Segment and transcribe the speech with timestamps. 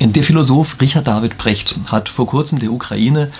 [0.00, 3.30] Der Philosoph Richard David Brecht hat vor kurzem der Ukraine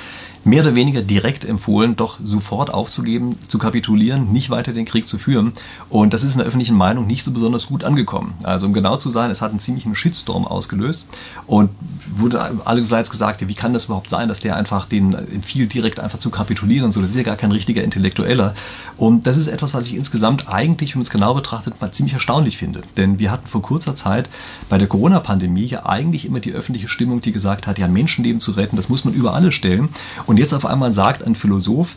[0.48, 5.18] mehr oder weniger direkt empfohlen, doch sofort aufzugeben, zu kapitulieren, nicht weiter den Krieg zu
[5.18, 5.52] führen.
[5.88, 8.34] Und das ist in der öffentlichen Meinung nicht so besonders gut angekommen.
[8.42, 11.08] Also um genau zu sein, es hat einen ziemlichen Shitstorm ausgelöst
[11.46, 11.70] und
[12.16, 16.18] wurde allerseits gesagt, wie kann das überhaupt sein, dass der einfach den viel direkt einfach
[16.18, 17.00] zu kapitulieren und so.
[17.00, 18.54] Das ist ja gar kein richtiger Intellektueller.
[18.96, 22.14] Und das ist etwas, was ich insgesamt eigentlich, wenn man es genau betrachtet, mal ziemlich
[22.14, 22.82] erstaunlich finde.
[22.96, 24.28] Denn wir hatten vor kurzer Zeit
[24.68, 28.52] bei der Corona-Pandemie ja eigentlich immer die öffentliche Stimmung, die gesagt hat, ja, Menschenleben zu
[28.52, 29.90] retten, das muss man über alles stellen.
[30.26, 31.96] Und jetzt auf einmal sagt ein Philosoph,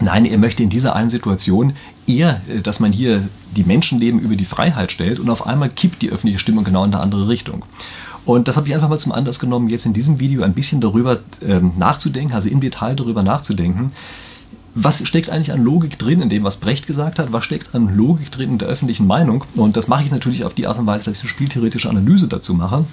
[0.00, 1.74] nein, er möchte in dieser einen Situation
[2.06, 6.02] eher, äh, dass man hier die Menschenleben über die Freiheit stellt und auf einmal kippt
[6.02, 7.64] die öffentliche Stimmung genau in eine andere Richtung.
[8.24, 10.80] Und das habe ich einfach mal zum Anlass genommen, jetzt in diesem Video ein bisschen
[10.80, 13.92] darüber ähm, nachzudenken, also im Detail darüber nachzudenken,
[14.74, 17.32] was steckt eigentlich an Logik drin in dem, was Brecht gesagt hat?
[17.32, 19.44] Was steckt an Logik drin in der öffentlichen Meinung?
[19.56, 22.26] Und das mache ich natürlich auf die Art und Weise, dass ich eine spieltheoretische Analyse
[22.26, 22.84] dazu mache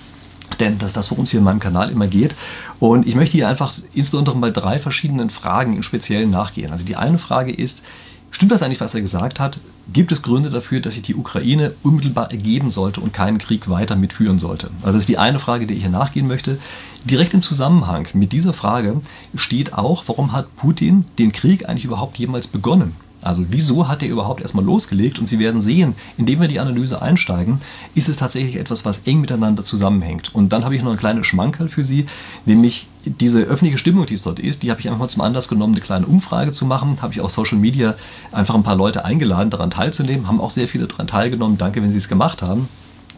[0.62, 2.36] denn das ist das, worum es hier in meinem Kanal immer geht.
[2.80, 6.72] Und ich möchte hier einfach insbesondere mal drei verschiedenen Fragen im Speziellen nachgehen.
[6.72, 7.84] Also die eine Frage ist,
[8.30, 9.60] stimmt das eigentlich, was er gesagt hat?
[9.92, 13.96] Gibt es Gründe dafür, dass sich die Ukraine unmittelbar ergeben sollte und keinen Krieg weiter
[13.96, 14.70] mitführen sollte?
[14.82, 16.60] Also das ist die eine Frage, die ich hier nachgehen möchte.
[17.04, 19.02] Direkt im Zusammenhang mit dieser Frage
[19.36, 22.96] steht auch, warum hat Putin den Krieg eigentlich überhaupt jemals begonnen?
[23.22, 25.20] Also wieso hat er überhaupt erstmal losgelegt?
[25.20, 27.60] Und Sie werden sehen, indem wir die Analyse einsteigen,
[27.96, 30.34] ist es tatsächlich etwas, was eng miteinander zusammenhängt.
[30.34, 32.06] Und dann habe ich noch eine kleine Schmankerl für Sie,
[32.46, 35.48] nämlich diese öffentliche Stimmung, die es dort ist, die habe ich einfach mal zum Anlass
[35.48, 36.98] genommen, eine kleine Umfrage zu machen.
[37.02, 37.96] Habe ich auf Social Media
[38.32, 40.28] einfach ein paar Leute eingeladen, daran teilzunehmen.
[40.28, 41.58] Haben auch sehr viele daran teilgenommen.
[41.58, 42.70] Danke, wenn Sie es gemacht haben.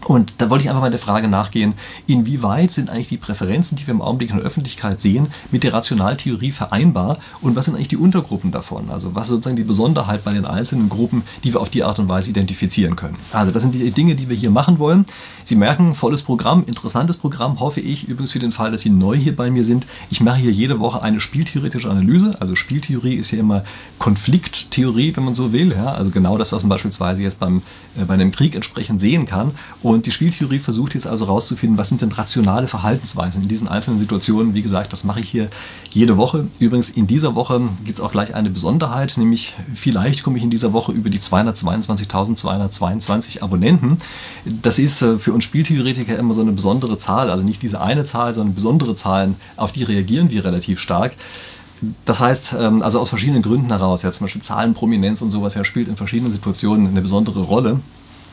[0.06, 1.74] Und da wollte ich einfach mal der Frage nachgehen,
[2.08, 5.74] inwieweit sind eigentlich die Präferenzen, die wir im Augenblick in der Öffentlichkeit sehen, mit der
[5.74, 8.90] Rationaltheorie vereinbar und was sind eigentlich die Untergruppen davon?
[8.90, 12.00] Also was ist sozusagen die Besonderheit bei den einzelnen Gruppen, die wir auf die Art
[12.00, 13.18] und Weise identifizieren können?
[13.32, 15.06] Also das sind die Dinge, die wir hier machen wollen.
[15.46, 19.18] Sie merken, volles Programm, interessantes Programm, hoffe ich, übrigens für den Fall, dass Sie neu
[19.18, 19.86] hier bei mir sind.
[20.10, 22.38] Ich mache hier jede Woche eine spieltheoretische Analyse.
[22.40, 23.66] Also Spieltheorie ist ja immer
[24.00, 25.72] Konflikttheorie, wenn man so will.
[25.72, 25.94] Ja?
[25.94, 27.62] Also genau das, was man beispielsweise jetzt beim,
[27.98, 29.52] äh, bei einem Krieg entsprechend sehen kann.
[29.82, 34.00] Und die Spieltheorie versucht jetzt also herauszufinden, was sind denn rationale Verhaltensweisen in diesen einzelnen
[34.00, 34.54] Situationen.
[34.54, 35.50] Wie gesagt, das mache ich hier
[35.90, 36.48] jede Woche.
[36.60, 40.50] Übrigens, in dieser Woche gibt es auch gleich eine Besonderheit, nämlich vielleicht komme ich in
[40.50, 43.98] dieser Woche über die 222.222 Abonnenten.
[44.46, 48.06] Das ist äh, für uns Spieltheoretiker immer so eine besondere Zahl, also nicht diese eine
[48.06, 51.14] Zahl, sondern besondere Zahlen, auf die reagieren wir relativ stark.
[52.06, 55.66] Das heißt, ähm, also aus verschiedenen Gründen heraus, ja zum Beispiel Zahlenprominenz und sowas, ja
[55.66, 57.80] spielt in verschiedenen Situationen eine besondere Rolle.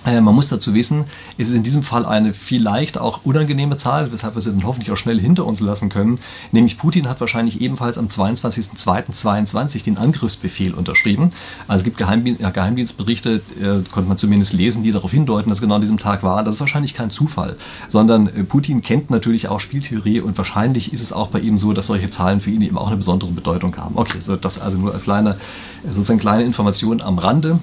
[0.04, 1.04] Äh, man muss dazu wissen,
[1.36, 4.90] es ist in diesem Fall eine vielleicht auch unangenehme Zahl, weshalb wir sie dann hoffentlich
[4.90, 6.16] auch schnell hinter uns lassen können.
[6.52, 11.30] Nämlich Putin hat wahrscheinlich ebenfalls am 22.02.22 den Angriffsbefehl unterschrieben.
[11.68, 15.80] Also es gibt Geheimdienstberichte, äh, konnte man zumindest lesen, die darauf hindeuten, dass genau an
[15.82, 16.44] diesem Tag war.
[16.44, 17.56] Das ist wahrscheinlich kein Zufall,
[17.88, 21.72] sondern äh, Putin kennt natürlich auch Spieltheorie und wahrscheinlich ist es auch bei ihm so,
[21.74, 23.96] dass solche Zahlen für ihn eben auch eine besondere Bedeutung haben.
[23.96, 25.36] Okay, so das also nur als kleine,
[25.84, 27.58] sozusagen kleine Information am Rande.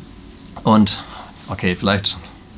[0.63, 1.03] Und
[1.49, 2.17] okay, vielleicht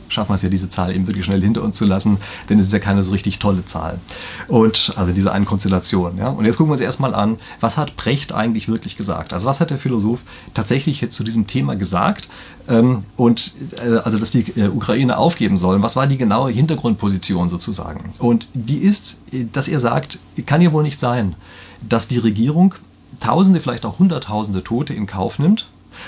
[0.10, 2.18] schaffen wir es ja, diese Zahl eben wirklich schnell hinter uns zu lassen,
[2.50, 4.00] denn es ist ja keine so richtig tolle Zahl.
[4.48, 6.18] Und also diese eine Konstellation.
[6.18, 6.30] Ja?
[6.30, 9.34] Und jetzt gucken wir uns erstmal an, was hat Brecht eigentlich wirklich gesagt?
[9.34, 10.20] Also was hat der Philosoph
[10.54, 12.30] tatsächlich jetzt zu diesem Thema gesagt?
[12.68, 13.54] Ähm, und
[13.84, 15.82] äh, also, dass die äh, Ukraine aufgeben sollen.
[15.82, 18.12] Was war die genaue Hintergrundposition sozusagen?
[18.20, 19.22] Und die ist,
[19.54, 21.36] dass er sagt, kann ja wohl nicht sein,
[21.82, 22.76] dass die Regierung
[23.20, 25.68] Tausende, vielleicht auch Hunderttausende Tote in Kauf nimmt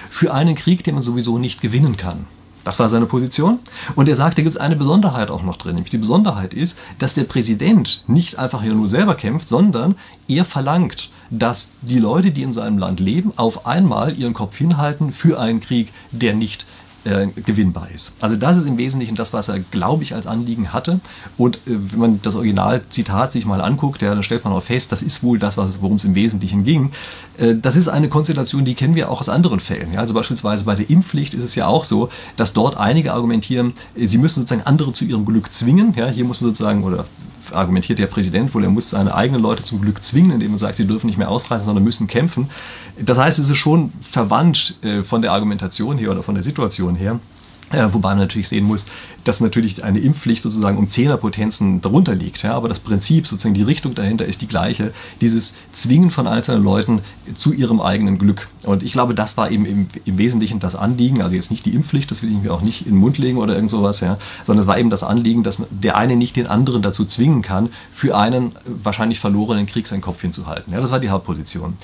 [0.09, 2.25] für einen Krieg, den man sowieso nicht gewinnen kann.
[2.63, 3.59] Das war seine Position.
[3.95, 5.75] Und er sagt, da gibt es eine Besonderheit auch noch drin.
[5.75, 9.95] Nämlich die Besonderheit ist, dass der Präsident nicht einfach hier nur selber kämpft, sondern
[10.27, 15.11] er verlangt, dass die Leute, die in seinem Land leben, auf einmal ihren Kopf hinhalten
[15.11, 16.65] für einen Krieg, der nicht
[17.03, 18.13] äh, gewinnbar ist.
[18.21, 20.99] Also das ist im Wesentlichen das, was er, glaube ich, als Anliegen hatte.
[21.37, 24.91] Und äh, wenn man das Originalzitat sich mal anguckt, ja, dann stellt man auch fest,
[24.91, 26.91] das ist wohl das, worum es im Wesentlichen ging.
[27.37, 29.93] Äh, das ist eine Konstellation, die kennen wir auch aus anderen Fällen.
[29.93, 33.73] Ja, also beispielsweise bei der Impfpflicht ist es ja auch so, dass dort einige argumentieren,
[33.95, 35.93] äh, sie müssen sozusagen andere zu ihrem Glück zwingen.
[35.95, 37.05] Ja, hier muss man sozusagen, oder
[37.53, 40.77] argumentiert der Präsident wohl, er muss seine eigenen Leute zum Glück zwingen, indem er sagt,
[40.77, 42.49] sie dürfen nicht mehr ausreisen, sondern müssen kämpfen.
[42.99, 46.95] Das heißt, es ist schon verwandt äh, von der Argumentation her oder von der Situation
[46.95, 47.19] her.
[47.73, 48.85] Ja, wobei man natürlich sehen muss,
[49.23, 52.43] dass natürlich eine Impfpflicht sozusagen um Zehnerpotenzen darunter liegt.
[52.43, 54.93] Ja, aber das Prinzip, sozusagen die Richtung dahinter ist die gleiche.
[55.21, 56.99] Dieses Zwingen von einzelnen Leuten
[57.35, 58.49] zu ihrem eigenen Glück.
[58.63, 61.21] Und ich glaube, das war eben im, im Wesentlichen das Anliegen.
[61.21, 63.37] Also jetzt nicht die Impfpflicht, das will ich mir auch nicht in den Mund legen
[63.37, 66.47] oder irgend sowas, ja, sondern es war eben das Anliegen, dass der eine nicht den
[66.47, 70.73] anderen dazu zwingen kann, für einen wahrscheinlich verlorenen Krieg seinen Kopf hinzuhalten.
[70.73, 71.77] Ja, das war die Hauptposition.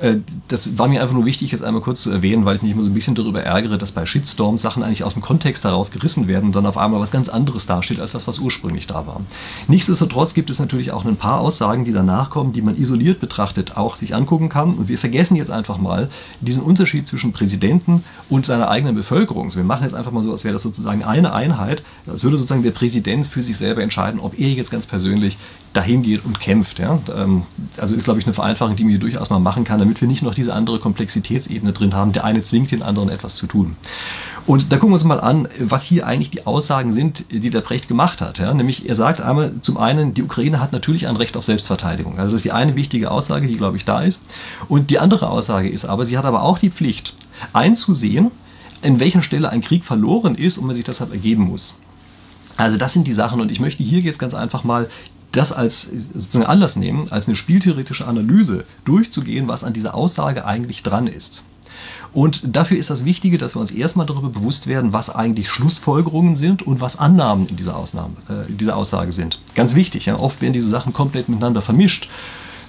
[0.00, 0.16] Äh,
[0.48, 2.82] das war mir einfach nur wichtig, jetzt einmal kurz zu erwähnen, weil ich mich immer
[2.82, 6.28] so ein bisschen darüber ärgere, dass bei Shitstorms Sachen eigentlich aus dem Kontext heraus gerissen
[6.28, 9.20] werden und dann auf einmal was ganz anderes dasteht, als das, was ursprünglich da war.
[9.68, 13.76] Nichtsdestotrotz gibt es natürlich auch ein paar Aussagen, die danach kommen, die man isoliert betrachtet
[13.76, 14.74] auch sich angucken kann.
[14.74, 16.10] Und wir vergessen jetzt einfach mal
[16.40, 19.46] diesen Unterschied zwischen Präsidenten und seiner eigenen Bevölkerung.
[19.46, 22.36] Also wir machen jetzt einfach mal so, als wäre das sozusagen eine Einheit, als würde
[22.36, 25.38] sozusagen der Präsident für sich selber entscheiden, ob er jetzt ganz persönlich
[25.72, 26.78] dahin geht und kämpft.
[26.78, 26.98] Ja?
[27.14, 27.42] Ähm,
[27.76, 30.08] also ist, glaube ich, eine Vereinfachung, die man hier durchaus mal machen kann, damit wir
[30.08, 32.12] nicht noch diese andere Komplexitätsebene drin haben.
[32.12, 33.76] Der eine zwingt den anderen etwas zu tun.
[34.46, 37.60] Und da gucken wir uns mal an, was hier eigentlich die Aussagen sind, die der
[37.60, 38.38] Brecht gemacht hat.
[38.38, 38.52] Ja?
[38.52, 42.18] Nämlich, er sagt einmal zum einen, die Ukraine hat natürlich ein Recht auf Selbstverteidigung.
[42.18, 44.24] Also das ist die eine wichtige Aussage, die, glaube ich, da ist.
[44.68, 47.16] Und die andere Aussage ist aber, sie hat aber auch die Pflicht,
[47.52, 48.30] einzusehen,
[48.82, 51.76] in welcher Stelle ein Krieg verloren ist und man sich deshalb ergeben muss.
[52.56, 54.88] Also das sind die Sachen und ich möchte hier jetzt ganz einfach mal
[55.36, 60.82] das als sozusagen Anlass nehmen, als eine spieltheoretische Analyse durchzugehen, was an dieser Aussage eigentlich
[60.82, 61.42] dran ist.
[62.12, 66.34] Und dafür ist das Wichtige, dass wir uns erstmal darüber bewusst werden, was eigentlich Schlussfolgerungen
[66.34, 69.38] sind und was Annahmen in dieser, Ausnahme, äh, dieser Aussage sind.
[69.54, 70.18] Ganz wichtig, ja?
[70.18, 72.08] oft werden diese Sachen komplett miteinander vermischt.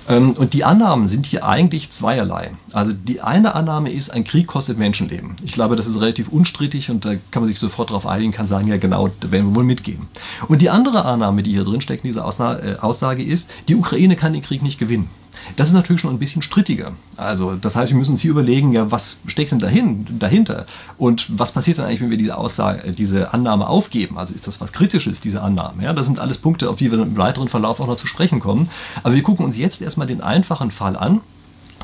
[0.07, 2.51] Ähm, und die Annahmen sind hier eigentlich zweierlei.
[2.73, 5.35] Also die eine Annahme ist, ein Krieg kostet Menschenleben.
[5.43, 8.47] Ich glaube, das ist relativ unstrittig und da kann man sich sofort darauf einigen, kann
[8.47, 10.07] sagen, ja genau, da werden wir wohl mitgehen.
[10.47, 12.25] Und die andere Annahme, die hier drin steckt in dieser
[12.63, 15.09] äh, Aussage ist, die Ukraine kann den Krieg nicht gewinnen.
[15.55, 16.93] Das ist natürlich schon ein bisschen strittiger.
[17.15, 20.65] Also, das heißt, wir müssen uns hier überlegen, ja, was steckt denn dahin, dahinter?
[20.97, 24.17] Und was passiert dann eigentlich, wenn wir diese Aussage, diese Annahme aufgeben?
[24.17, 25.83] Also, ist das was Kritisches, diese Annahme?
[25.83, 28.39] Ja, das sind alles Punkte, auf die wir im weiteren Verlauf auch noch zu sprechen
[28.39, 28.69] kommen.
[29.03, 31.21] Aber wir gucken uns jetzt erstmal den einfachen Fall an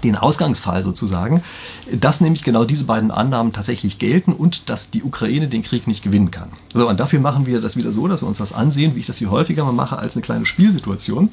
[0.04, 1.44] den Ausgangsfall sozusagen,
[1.92, 6.04] dass nämlich genau diese beiden Annahmen tatsächlich gelten und dass die Ukraine den Krieg nicht
[6.04, 6.50] gewinnen kann.
[6.74, 9.08] So, und dafür machen wir das wieder so, dass wir uns das ansehen, wie ich
[9.08, 11.30] das hier häufiger mal mache, als eine kleine Spielsituation.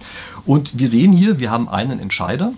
[0.46, 2.52] Und wir sehen hier, wir haben einen Entscheider,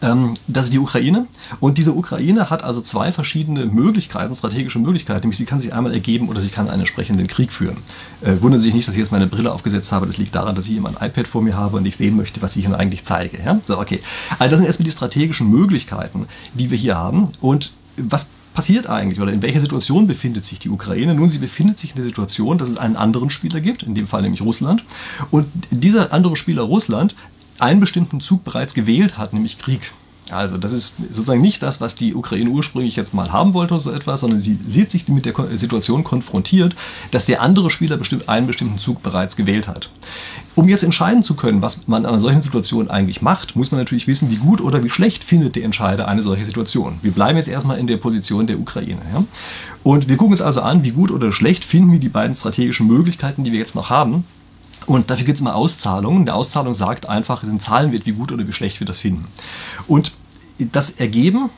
[0.00, 1.26] das ist die Ukraine.
[1.60, 5.20] Und diese Ukraine hat also zwei verschiedene Möglichkeiten, strategische Möglichkeiten.
[5.20, 7.78] Nämlich sie kann sich einmal ergeben oder sie kann einen entsprechenden Krieg führen.
[8.22, 10.06] Äh, wundern Sie sich nicht, dass ich jetzt meine Brille aufgesetzt habe.
[10.06, 12.40] Das liegt daran, dass ich hier mein iPad vor mir habe und ich sehen möchte,
[12.40, 13.38] was ich Ihnen eigentlich zeige.
[13.44, 13.60] Ja?
[13.66, 14.00] So, okay.
[14.38, 17.28] Also das sind erstmal die strategischen Möglichkeiten, die wir hier haben.
[17.40, 21.14] Und was passiert eigentlich oder in welcher Situation befindet sich die Ukraine?
[21.14, 24.06] Nun, sie befindet sich in der Situation, dass es einen anderen Spieler gibt, in dem
[24.06, 24.82] Fall nämlich Russland.
[25.30, 27.14] Und dieser andere Spieler Russland
[27.62, 29.92] einen bestimmten Zug bereits gewählt hat, nämlich Krieg.
[30.30, 33.82] Also das ist sozusagen nicht das, was die Ukraine ursprünglich jetzt mal haben wollte oder
[33.82, 36.76] so etwas, sondern sie sieht sich mit der Situation konfrontiert,
[37.10, 39.90] dass der andere Spieler bestimmt einen bestimmten Zug bereits gewählt hat.
[40.54, 43.80] Um jetzt entscheiden zu können, was man an einer solchen Situation eigentlich macht, muss man
[43.80, 46.98] natürlich wissen, wie gut oder wie schlecht findet der Entscheider eine solche Situation.
[47.02, 49.00] Wir bleiben jetzt erstmal in der Position der Ukraine.
[49.12, 49.24] Ja?
[49.82, 52.86] Und wir gucken uns also an, wie gut oder schlecht finden wir die beiden strategischen
[52.86, 54.24] Möglichkeiten, die wir jetzt noch haben,
[54.86, 56.26] und dafür gibt es immer Auszahlungen.
[56.26, 59.26] Der Auszahlung sagt einfach, es sind Zahlenwert, wie gut oder wie schlecht wir das finden.
[59.86, 60.12] Und
[60.58, 61.50] das Ergeben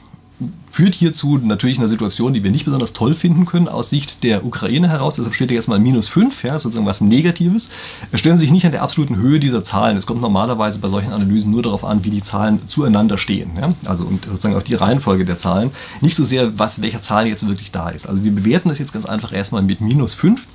[0.71, 4.45] führt hierzu natürlich einer Situation, die wir nicht besonders toll finden können aus Sicht der
[4.45, 5.17] Ukraine heraus.
[5.17, 7.69] Deshalb steht hier jetzt mal minus 5, ja, sozusagen was Negatives.
[8.15, 9.97] Stellen Sie sich nicht an der absoluten Höhe dieser Zahlen.
[9.97, 13.51] Es kommt normalerweise bei solchen Analysen nur darauf an, wie die Zahlen zueinander stehen.
[13.61, 13.75] Ja?
[13.85, 15.73] Also und sozusagen auf die Reihenfolge der Zahlen.
[16.01, 18.09] Nicht so sehr, was, welcher Zahl jetzt wirklich da ist.
[18.09, 20.47] Also wir bewerten das jetzt ganz einfach erstmal mit minus 5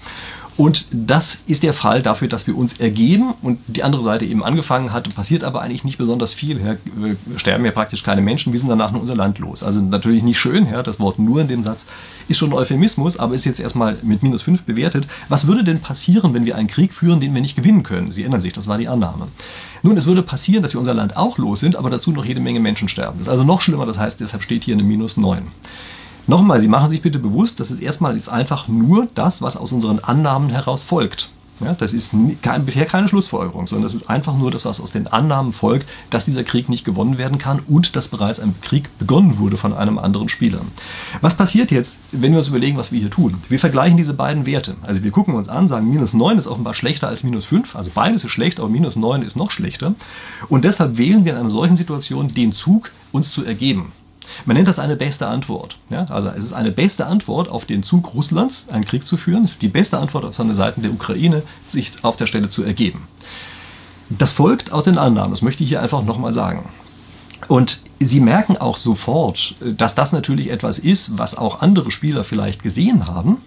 [0.58, 4.44] und das ist der Fall dafür, dass wir uns ergeben und die andere Seite eben
[4.44, 6.60] angefangen hat, passiert aber eigentlich nicht besonders viel.
[6.60, 9.62] Ja, wir sterben ja praktisch keine Menschen, wir sind danach nur unser Land los.
[9.62, 11.86] Also natürlich nicht schön, das Wort nur in dem Satz
[12.28, 15.08] ist schon ein Euphemismus, aber ist jetzt erstmal mit minus fünf bewertet.
[15.30, 18.12] Was würde denn passieren, wenn wir einen Krieg führen, den wir nicht gewinnen können?
[18.12, 19.28] Sie erinnern sich, das war die Annahme.
[19.84, 22.40] Nun, es würde passieren, dass wir unser Land auch los sind, aber dazu noch jede
[22.40, 23.20] Menge Menschen sterben.
[23.20, 25.50] Das ist also noch schlimmer, das heißt, deshalb steht hier eine minus neun.
[26.30, 29.72] Nochmal, Sie machen sich bitte bewusst, das ist erstmal jetzt einfach nur das, was aus
[29.72, 31.30] unseren Annahmen heraus folgt.
[31.60, 34.92] Ja, das ist kein, bisher keine Schlussfolgerung, sondern das ist einfach nur das, was aus
[34.92, 38.90] den Annahmen folgt, dass dieser Krieg nicht gewonnen werden kann und dass bereits ein Krieg
[39.00, 40.60] begonnen wurde von einem anderen Spieler.
[41.22, 43.38] Was passiert jetzt, wenn wir uns überlegen, was wir hier tun?
[43.50, 44.76] Wir vergleichen diese beiden Werte.
[44.84, 47.76] Also wir gucken uns an, sagen, minus 9 ist offenbar schlechter als minus 5.
[47.76, 49.96] Also beides ist schlecht, aber minus 9 ist noch schlechter.
[50.50, 53.94] Und deshalb wählen wir in einer solchen Situation den Zug, uns zu ergeben.
[54.46, 55.78] Man nennt das eine beste Antwort.
[55.90, 56.06] Ja?
[56.10, 59.44] Also es ist eine beste Antwort auf den Zug Russlands, einen Krieg zu führen.
[59.44, 62.64] Es ist die beste Antwort auf seine Seiten der Ukraine, sich auf der Stelle zu
[62.64, 63.08] ergeben.
[64.10, 66.70] Das folgt aus den Annahmen, das möchte ich hier einfach nochmal sagen.
[67.48, 72.64] Und Sie merken auch sofort, dass das natürlich etwas ist, was auch andere Spieler vielleicht
[72.64, 73.38] gesehen haben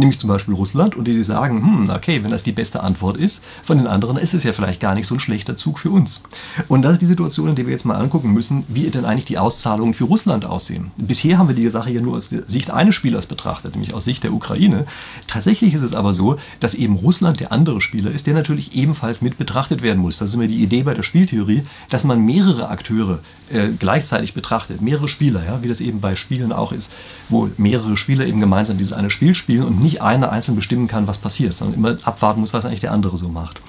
[0.00, 3.44] nämlich zum Beispiel Russland, und die, sagen, hm, okay, wenn das die beste Antwort ist,
[3.62, 6.22] von den anderen ist es ja vielleicht gar nicht so ein schlechter Zug für uns.
[6.68, 9.26] Und das ist die Situation, in der wir jetzt mal angucken müssen, wie denn eigentlich
[9.26, 10.90] die Auszahlungen für Russland aussehen.
[10.96, 14.04] Bisher haben wir die Sache ja nur aus der Sicht eines Spielers betrachtet, nämlich aus
[14.04, 14.86] Sicht der Ukraine.
[15.26, 19.20] Tatsächlich ist es aber so, dass eben Russland der andere Spieler ist, der natürlich ebenfalls
[19.20, 20.18] mit betrachtet werden muss.
[20.18, 24.80] Das ist immer die Idee bei der Spieltheorie, dass man mehrere Akteure äh, gleichzeitig betrachtet,
[24.80, 26.92] mehrere Spieler, ja, wie das eben bei Spielen auch ist,
[27.28, 30.88] wo mehrere Spieler eben gemeinsam dieses eine Spiel spielen und nicht nicht einer einzeln bestimmen
[30.88, 33.60] kann, was passiert, sondern immer abwarten muss, was eigentlich der andere so macht.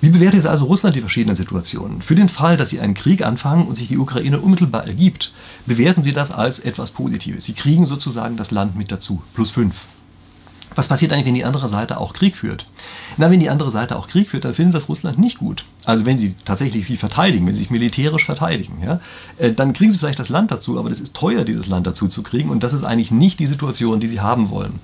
[0.00, 2.02] Wie bewertet jetzt also Russland die verschiedenen Situationen?
[2.02, 5.32] Für den Fall, dass Sie einen Krieg anfangen und sich die Ukraine unmittelbar ergibt,
[5.64, 7.44] bewerten Sie das als etwas Positives.
[7.44, 9.76] Sie kriegen sozusagen das Land mit dazu, plus fünf.
[10.76, 12.66] Was passiert eigentlich, wenn die andere Seite auch Krieg führt?
[13.16, 15.64] Na, wenn die andere Seite auch Krieg führt, dann findet das Russland nicht gut.
[15.86, 19.00] Also wenn sie tatsächlich sich verteidigen, wenn sie sich militärisch verteidigen, ja,
[19.38, 22.08] äh, dann kriegen sie vielleicht das Land dazu, aber das ist teuer, dieses Land dazu
[22.08, 24.80] zu kriegen und das ist eigentlich nicht die Situation, die sie haben wollen.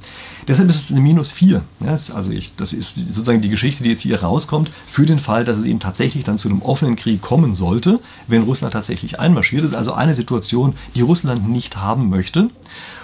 [0.49, 1.63] Deshalb ist es eine Minus 4.
[1.85, 5.45] Ja, also ich, das ist sozusagen die Geschichte, die jetzt hier rauskommt, für den Fall,
[5.45, 9.63] dass es eben tatsächlich dann zu einem offenen Krieg kommen sollte, wenn Russland tatsächlich einmarschiert.
[9.63, 12.49] Das ist also eine Situation, die Russland nicht haben möchte.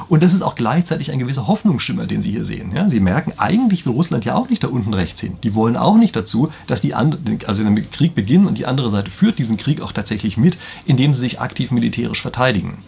[0.09, 2.73] Und das ist auch gleichzeitig ein gewisser Hoffnungsschimmer, den Sie hier sehen.
[2.75, 5.37] Ja, Sie merken, eigentlich will Russland ja auch nicht da unten rechts hin.
[5.43, 8.91] Die wollen auch nicht dazu, dass die andere, also der Krieg beginnt und die andere
[8.91, 12.79] Seite führt diesen Krieg auch tatsächlich mit, indem sie sich aktiv militärisch verteidigen.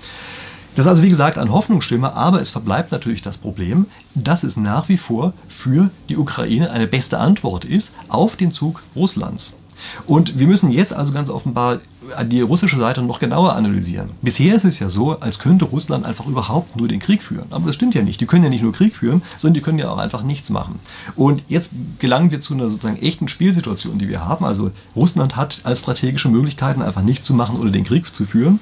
[0.76, 4.56] Das ist also wie gesagt ein Hoffnungsschimmer, aber es verbleibt natürlich das Problem, dass es
[4.56, 9.59] nach wie vor für die Ukraine eine beste Antwort ist auf den Zug Russlands.
[10.06, 11.80] Und wir müssen jetzt also ganz offenbar
[12.24, 14.10] die russische Seite noch genauer analysieren.
[14.22, 17.46] Bisher ist es ja so, als könnte Russland einfach überhaupt nur den Krieg führen.
[17.50, 18.20] Aber das stimmt ja nicht.
[18.20, 20.80] Die können ja nicht nur Krieg führen, sondern die können ja auch einfach nichts machen.
[21.16, 24.44] Und jetzt gelangen wir zu einer sozusagen echten Spielsituation, die wir haben.
[24.44, 28.60] Also Russland hat als strategische Möglichkeiten einfach nichts zu machen oder den Krieg zu führen.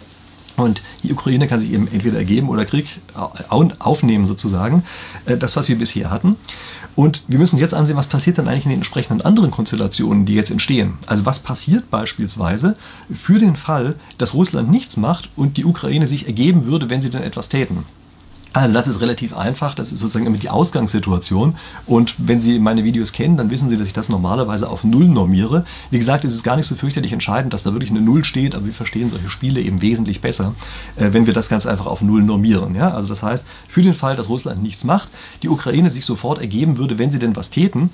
[0.58, 2.98] Und die Ukraine kann sich eben entweder ergeben oder Krieg
[3.78, 4.82] aufnehmen sozusagen.
[5.24, 6.36] Äh, das, was wir bisher hatten.
[6.98, 10.34] Und wir müssen jetzt ansehen, was passiert dann eigentlich in den entsprechenden anderen Konstellationen, die
[10.34, 10.94] jetzt entstehen.
[11.06, 12.74] Also was passiert beispielsweise
[13.08, 17.10] für den Fall, dass Russland nichts macht und die Ukraine sich ergeben würde, wenn sie
[17.10, 17.84] denn etwas täten.
[18.54, 22.82] Also das ist relativ einfach, das ist sozusagen immer die Ausgangssituation und wenn Sie meine
[22.82, 25.66] Videos kennen, dann wissen Sie, dass ich das normalerweise auf Null normiere.
[25.90, 28.54] Wie gesagt, es ist gar nicht so fürchterlich entscheidend, dass da wirklich eine Null steht,
[28.54, 30.54] aber wir verstehen solche Spiele eben wesentlich besser,
[30.96, 32.74] äh, wenn wir das ganz einfach auf Null normieren.
[32.74, 32.94] Ja?
[32.94, 35.10] Also das heißt, für den Fall, dass Russland nichts macht,
[35.42, 37.90] die Ukraine sich sofort ergeben würde, wenn sie denn was täten,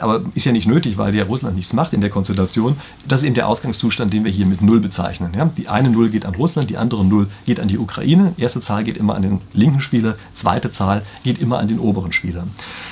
[0.00, 3.26] aber ist ja nicht nötig, weil der Russland nichts macht in der Konstellation, das ist
[3.26, 5.32] eben der Ausgangszustand, den wir hier mit Null bezeichnen.
[5.36, 5.50] Ja?
[5.56, 8.84] Die eine Null geht an Russland, die andere Null geht an die Ukraine, erste Zahl
[8.84, 12.46] geht immer an den linken Spieler, Spieler, zweite Zahl geht immer an den oberen Spieler.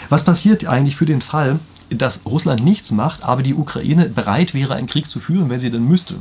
[0.09, 1.59] Was passiert eigentlich für den Fall,
[1.91, 5.71] dass Russland nichts macht, aber die Ukraine bereit wäre, einen Krieg zu führen, wenn sie
[5.71, 6.14] denn müsste?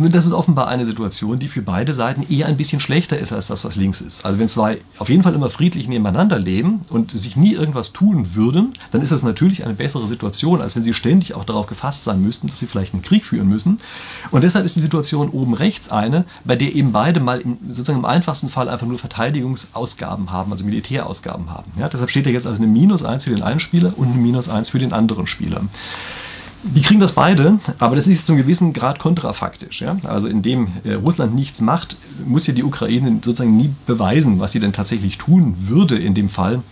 [0.00, 3.32] Nun, das ist offenbar eine Situation, die für beide Seiten eher ein bisschen schlechter ist
[3.32, 4.24] als das, was links ist.
[4.24, 8.36] Also wenn zwei auf jeden Fall immer friedlich nebeneinander leben und sich nie irgendwas tun
[8.36, 12.04] würden, dann ist das natürlich eine bessere Situation, als wenn sie ständig auch darauf gefasst
[12.04, 13.78] sein müssten, dass sie vielleicht einen Krieg führen müssen.
[14.30, 17.98] Und deshalb ist die Situation oben rechts eine, bei der eben beide mal im, sozusagen
[17.98, 21.72] im einfachsten Fall einfach nur Verteidigungsausgaben haben, also Militärausgaben haben.
[21.76, 24.22] Ja, deshalb steht da jetzt also eine Minus 1 für den einen Spieler und eine
[24.22, 25.62] Minus 1 für den anderen Spieler.
[26.64, 29.80] Die kriegen das beide, aber das ist zu einem gewissen Grad kontrafaktisch.
[29.80, 29.96] Ja?
[30.04, 34.60] Also indem äh, Russland nichts macht, muss ja die Ukraine sozusagen nie beweisen, was sie
[34.60, 36.62] denn tatsächlich tun würde in dem Fall,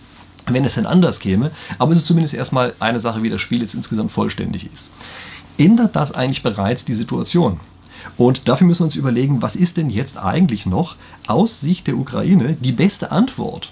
[0.45, 1.51] wenn es denn anders käme.
[1.77, 4.91] Aber es ist zumindest erstmal eine Sache, wie das Spiel jetzt insgesamt vollständig ist.
[5.57, 7.59] Ändert das eigentlich bereits die Situation?
[8.17, 10.95] Und dafür müssen wir uns überlegen, was ist denn jetzt eigentlich noch
[11.27, 13.71] aus Sicht der Ukraine die beste Antwort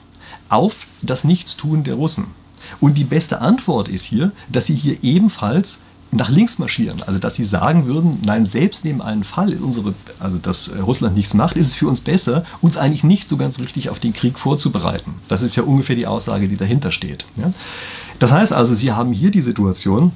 [0.49, 2.27] auf das Nichtstun der Russen?
[2.79, 5.79] Und die beste Antwort ist hier, dass sie hier ebenfalls
[6.15, 7.03] nach links marschieren.
[7.03, 11.15] Also dass sie sagen würden, nein, selbst neben einem Fall, unsere, also dass äh, Russland
[11.15, 14.13] nichts macht, ist es für uns besser, uns eigentlich nicht so ganz richtig auf den
[14.13, 15.15] Krieg vorzubereiten.
[15.27, 17.25] Das ist ja ungefähr die Aussage, die dahinter steht.
[17.35, 17.51] Ja?
[18.19, 20.13] Das heißt also, sie haben hier die Situation,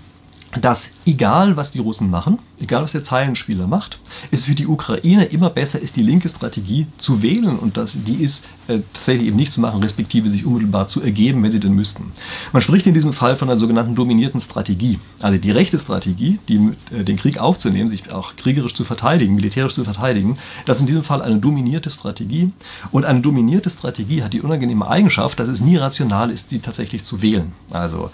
[0.59, 3.99] dass egal was die Russen machen, egal was der Zeilenspieler macht,
[4.31, 8.15] es für die Ukraine immer besser ist, die linke Strategie zu wählen und dass die
[8.15, 11.73] ist äh, tatsächlich eben nicht zu machen, respektive sich unmittelbar zu ergeben, wenn sie denn
[11.73, 12.11] müssten.
[12.51, 14.99] Man spricht in diesem Fall von einer sogenannten dominierten Strategie.
[15.19, 19.75] Also die rechte Strategie, die, äh, den Krieg aufzunehmen, sich auch kriegerisch zu verteidigen, militärisch
[19.75, 22.51] zu verteidigen, das ist in diesem Fall eine dominierte Strategie.
[22.91, 27.03] Und eine dominierte Strategie hat die unangenehme Eigenschaft, dass es nie rational ist, sie tatsächlich
[27.03, 27.53] zu wählen.
[27.69, 28.09] Also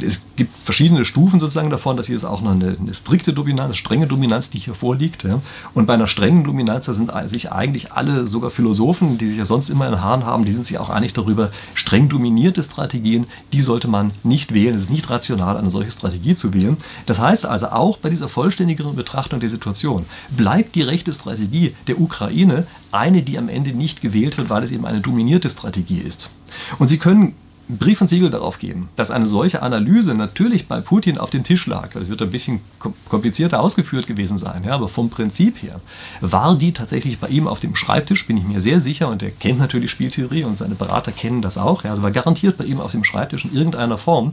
[0.00, 3.76] es gibt verschiedene Stufen sozusagen davon, dass hier ist auch noch eine, eine strikte Dominanz,
[3.76, 5.24] strenge Dominanz, die hier vorliegt.
[5.24, 5.42] Ja.
[5.74, 9.44] Und bei einer strengen Dominanz, da sind sich eigentlich alle, sogar Philosophen, die sich ja
[9.44, 13.60] sonst immer in Haaren haben, die sind sich auch einig darüber, streng dominierte Strategien, die
[13.60, 14.74] sollte man nicht wählen.
[14.74, 16.78] Es ist nicht rational, eine solche Strategie zu wählen.
[17.04, 22.00] Das heißt also, auch bei dieser vollständigeren Betrachtung der Situation bleibt die rechte Strategie der
[22.00, 26.34] Ukraine eine, die am Ende nicht gewählt wird, weil es eben eine dominierte Strategie ist.
[26.78, 27.34] Und Sie können
[27.78, 31.66] Brief und Siegel darauf geben, dass eine solche Analyse natürlich bei Putin auf dem Tisch
[31.66, 31.90] lag.
[31.94, 32.60] Das wird ein bisschen
[33.08, 35.80] komplizierter ausgeführt gewesen sein, ja, aber vom Prinzip her
[36.20, 39.30] war die tatsächlich bei ihm auf dem Schreibtisch, bin ich mir sehr sicher, und er
[39.30, 42.80] kennt natürlich Spieltheorie und seine Berater kennen das auch, ja, also war garantiert bei ihm
[42.80, 44.32] auf dem Schreibtisch in irgendeiner Form.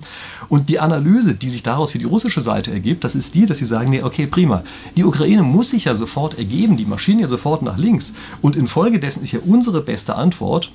[0.49, 3.57] Und die Analyse, die sich daraus für die russische Seite ergibt, das ist die, dass
[3.57, 4.63] sie sagen, nee, okay, prima,
[4.95, 8.13] die Ukraine muss sich ja sofort ergeben, die Maschine ja sofort nach links.
[8.41, 10.71] Und infolgedessen ist ja unsere beste Antwort,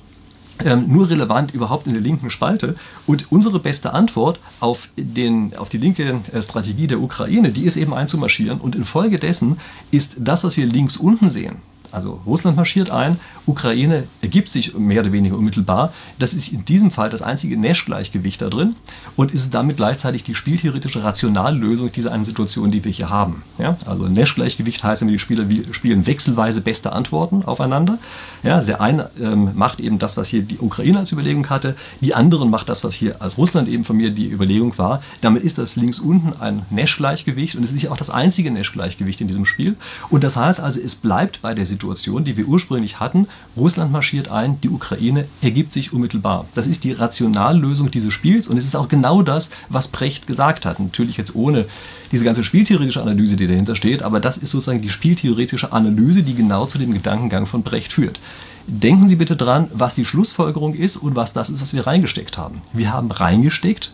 [0.63, 2.75] ähm, nur relevant überhaupt in der linken Spalte.
[3.07, 7.77] Und unsere beste Antwort auf, den, auf die linke äh, Strategie der Ukraine, die ist
[7.77, 8.59] eben einzumarschieren.
[8.59, 9.57] Und infolgedessen
[9.91, 11.57] ist das, was wir links unten sehen,
[11.93, 15.93] also Russland marschiert ein, Ukraine ergibt sich mehr oder weniger unmittelbar.
[16.17, 18.75] Das ist in diesem Fall das einzige Nash-Gleichgewicht da drin
[19.15, 23.43] und ist damit gleichzeitig die spieltheoretische Rationallösung dieser einen Situation, die wir hier haben.
[23.59, 23.77] Ja?
[23.85, 27.99] Also Nash-Gleichgewicht heißt, die Spieler spielen wechselweise beste Antworten aufeinander.
[28.41, 28.61] Ja?
[28.61, 32.49] Der eine ähm, macht eben das, was hier die Ukraine als Überlegung hatte, die anderen
[32.49, 35.03] macht das, was hier als Russland eben von mir die Überlegung war.
[35.21, 39.21] Damit ist das links unten ein Nash-Gleichgewicht und es ist ja auch das einzige Nash-Gleichgewicht
[39.21, 39.75] in diesem Spiel.
[40.09, 43.27] Und das heißt also, es bleibt bei der Situation, Situation, die wir ursprünglich hatten.
[43.57, 46.45] Russland marschiert ein, die Ukraine ergibt sich unmittelbar.
[46.55, 50.65] Das ist die Rationallösung dieses Spiels und es ist auch genau das, was Brecht gesagt
[50.65, 50.79] hat.
[50.79, 51.65] Natürlich jetzt ohne
[52.11, 56.35] diese ganze spieltheoretische Analyse, die dahinter steht, aber das ist sozusagen die spieltheoretische Analyse, die
[56.35, 58.19] genau zu dem Gedankengang von Brecht führt.
[58.65, 62.37] Denken Sie bitte dran, was die Schlussfolgerung ist und was das ist, was wir reingesteckt
[62.37, 62.61] haben.
[62.71, 63.91] Wir haben reingesteckt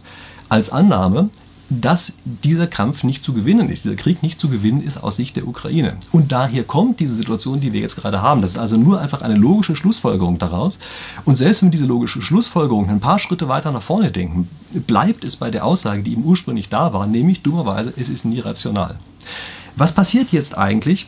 [0.48, 1.31] als Annahme,
[1.70, 5.36] dass dieser Kampf nicht zu gewinnen ist, dieser Krieg nicht zu gewinnen ist aus Sicht
[5.36, 5.98] der Ukraine.
[6.12, 8.42] Und daher kommt diese Situation, die wir jetzt gerade haben.
[8.42, 10.80] Das ist also nur einfach eine logische Schlussfolgerung daraus.
[11.26, 14.48] Und selbst wenn wir diese logische Schlussfolgerung ein paar Schritte weiter nach vorne denken,
[14.88, 18.40] bleibt es bei der Aussage, die eben ursprünglich da war, nämlich dummerweise, es ist nie
[18.40, 18.98] rational.
[19.76, 21.08] Was passiert jetzt eigentlich,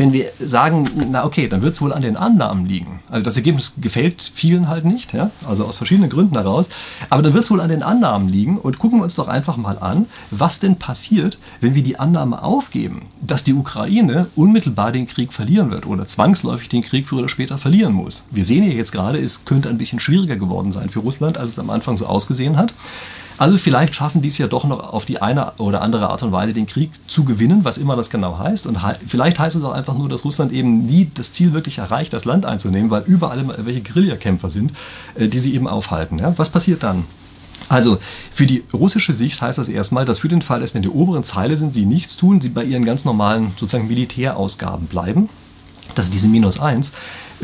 [0.00, 3.00] wenn wir sagen, na okay, dann wird es wohl an den Annahmen liegen.
[3.10, 6.70] Also das Ergebnis gefällt vielen halt nicht, ja, also aus verschiedenen Gründen heraus.
[7.10, 9.58] Aber dann wird es wohl an den Annahmen liegen und gucken wir uns doch einfach
[9.58, 15.06] mal an, was denn passiert, wenn wir die Annahme aufgeben, dass die Ukraine unmittelbar den
[15.06, 18.26] Krieg verlieren wird oder zwangsläufig den Krieg früher oder später verlieren muss.
[18.30, 21.50] Wir sehen ja jetzt gerade, es könnte ein bisschen schwieriger geworden sein für Russland, als
[21.50, 22.72] es am Anfang so ausgesehen hat.
[23.40, 26.30] Also vielleicht schaffen die es ja doch noch auf die eine oder andere Art und
[26.30, 28.66] Weise den Krieg zu gewinnen, was immer das genau heißt.
[28.66, 28.76] Und
[29.08, 32.26] vielleicht heißt es auch einfach nur, dass Russland eben nie das Ziel wirklich erreicht, das
[32.26, 34.72] Land einzunehmen, weil überall welche Guerillakämpfer sind,
[35.14, 36.18] äh, die sie eben aufhalten.
[36.18, 36.34] Ja?
[36.36, 37.04] Was passiert dann?
[37.70, 37.96] Also
[38.30, 41.24] für die russische Sicht heißt das erstmal, dass für den Fall, dass in der oberen
[41.24, 45.30] Zeile sind, sie nichts tun, sie bei ihren ganz normalen sozusagen Militärausgaben bleiben.
[45.94, 46.92] Das ist diese Minus 1.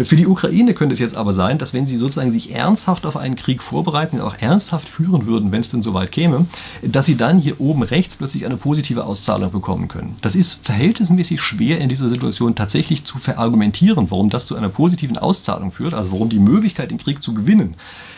[0.04, 3.16] Für die Ukraine könnte es jetzt aber sein, dass wenn sie sozusagen sich ernsthaft auf
[3.16, 6.44] einen Krieg vorbereiten, auch ernsthaft führen würden, wenn es denn soweit käme,
[6.82, 10.16] dass sie dann hier oben rechts plötzlich eine positive Auszahlung bekommen können.
[10.20, 15.16] Das ist verhältnismäßig schwer in dieser Situation tatsächlich zu verargumentieren, warum das zu einer positiven
[15.16, 17.74] Auszahlung führt, also warum die Möglichkeit, den Krieg zu gewinnen,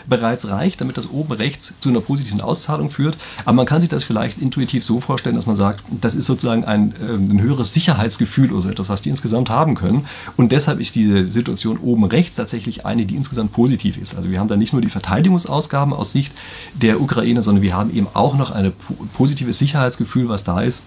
[0.08, 3.16] bereits reicht, damit das oben rechts zu einer positiven Auszahlung führt.
[3.44, 6.64] Aber man kann sich das vielleicht intuitiv so vorstellen, dass man sagt, das ist sozusagen
[6.64, 10.06] ein, äh, ein höheres Sicherheitsgefühl oder so etwas, was die insgesamt haben können.
[10.36, 14.16] Und deshalb ist diese Situation oben rechts tatsächlich eine, die insgesamt positiv ist.
[14.16, 16.32] Also wir haben da nicht nur die Verteidigungsausgaben aus Sicht
[16.74, 18.72] der Ukraine, sondern wir haben eben auch noch ein
[19.14, 20.82] positives Sicherheitsgefühl, was da ist.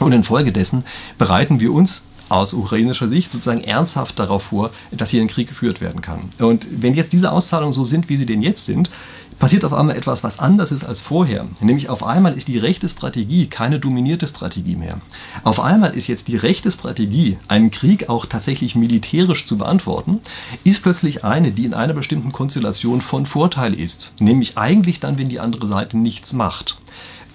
[0.00, 0.84] Und infolgedessen
[1.18, 5.80] bereiten wir uns aus ukrainischer Sicht sozusagen ernsthaft darauf vor, dass hier ein Krieg geführt
[5.80, 6.30] werden kann.
[6.38, 8.90] Und wenn jetzt diese Auszahlungen so sind, wie sie denn jetzt sind,
[9.38, 11.46] passiert auf einmal etwas, was anders ist als vorher.
[11.60, 14.98] Nämlich auf einmal ist die rechte Strategie keine dominierte Strategie mehr.
[15.42, 20.20] Auf einmal ist jetzt die rechte Strategie, einen Krieg auch tatsächlich militärisch zu beantworten,
[20.62, 24.14] ist plötzlich eine, die in einer bestimmten Konstellation von Vorteil ist.
[24.20, 26.76] Nämlich eigentlich dann, wenn die andere Seite nichts macht.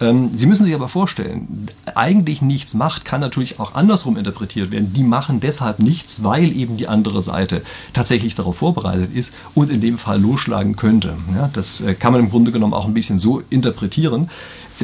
[0.01, 4.93] Ähm, Sie müssen sich aber vorstellen, eigentlich nichts macht, kann natürlich auch andersrum interpretiert werden.
[4.93, 9.81] Die machen deshalb nichts, weil eben die andere Seite tatsächlich darauf vorbereitet ist und in
[9.81, 11.15] dem Fall losschlagen könnte.
[11.35, 14.29] Ja, das äh, kann man im Grunde genommen auch ein bisschen so interpretieren.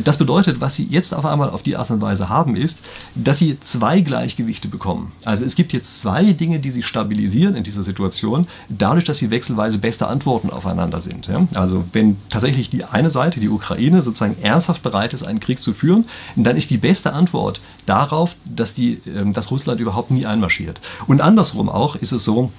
[0.03, 2.83] Das bedeutet, was Sie jetzt auf einmal auf die Art und Weise haben, ist,
[3.15, 5.13] dass Sie zwei Gleichgewichte bekommen.
[5.23, 9.29] Also es gibt jetzt zwei Dinge, die Sie stabilisieren in dieser Situation, dadurch, dass Sie
[9.29, 11.27] wechselweise beste Antworten aufeinander sind.
[11.27, 11.47] Ja?
[11.53, 15.73] Also wenn tatsächlich die eine Seite, die Ukraine, sozusagen ernsthaft bereit ist, einen Krieg zu
[15.73, 16.05] führen,
[16.35, 20.79] dann ist die beste Antwort darauf, dass, die, ähm, dass Russland überhaupt nie einmarschiert.
[21.07, 22.51] Und andersrum auch ist es so,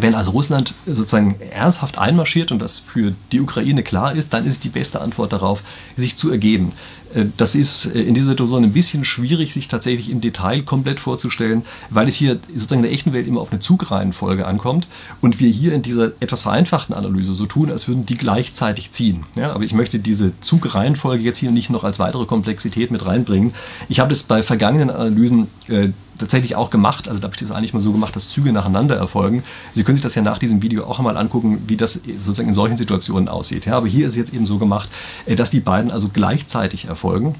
[0.00, 4.64] wenn also Russland sozusagen ernsthaft einmarschiert und das für die Ukraine klar ist, dann ist
[4.64, 5.62] die beste Antwort darauf,
[5.96, 6.72] sich zu ergeben.
[7.14, 11.00] Äh, das ist äh, in dieser Situation ein bisschen schwierig, sich tatsächlich im Detail komplett
[11.00, 14.88] vorzustellen, weil es hier sozusagen in der echten Welt immer auf eine Zugreihenfolge ankommt
[15.20, 19.24] und wir hier in dieser etwas vereinfachten Analyse so tun, als würden die gleichzeitig ziehen.
[19.36, 23.54] Ja, aber ich möchte diese Zugreihenfolge jetzt hier nicht noch als weitere Komplexität mit reinbringen.
[23.88, 25.90] Ich habe das bei vergangenen Analysen äh,
[26.22, 27.08] tatsächlich auch gemacht.
[27.08, 29.44] Also da habe ich das eigentlich mal so gemacht, dass Züge nacheinander erfolgen.
[29.72, 32.54] Sie können sich das ja nach diesem Video auch einmal angucken, wie das sozusagen in
[32.54, 33.66] solchen Situationen aussieht.
[33.66, 34.88] Ja, aber hier ist es jetzt eben so gemacht,
[35.26, 37.34] dass die beiden also gleichzeitig erfolgen erfolgen,